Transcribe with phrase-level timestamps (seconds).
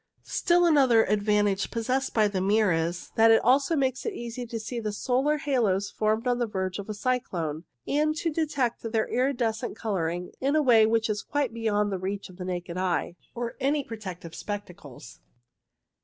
[0.25, 3.43] Still another advantage possessed by the mirror is that it
[3.77, 7.65] makes it easy to see the solar halos formed on the verge of a cyclone,
[7.87, 12.29] and to detect their iridescent colouring in a way which is quite beyond the reach
[12.29, 15.19] of the naked eye or any protective spec tacles.